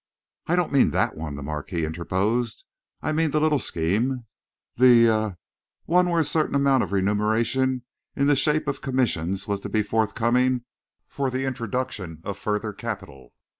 "I 0.47 0.55
don't 0.55 0.71
mean 0.73 0.89
that 0.89 1.15
one," 1.15 1.35
the 1.35 1.43
Marquis 1.43 1.85
interposed. 1.85 2.65
"I 3.03 3.11
mean 3.11 3.29
the 3.29 3.39
little 3.39 3.59
scheme, 3.59 4.25
the 4.75 5.07
er 5.07 5.37
one 5.85 6.09
where 6.09 6.21
a 6.21 6.25
certain 6.25 6.55
amount 6.55 6.81
of 6.81 6.91
remuneration 6.91 7.83
in 8.15 8.25
the 8.25 8.35
shape 8.35 8.67
of 8.67 8.81
commission 8.81 9.37
was 9.47 9.59
to 9.59 9.69
be 9.69 9.83
forthcoming 9.83 10.63
for 11.07 11.29
the 11.29 11.45
introduction 11.45 12.19
of 12.23 12.39
further 12.39 12.73
capital. 12.73 13.33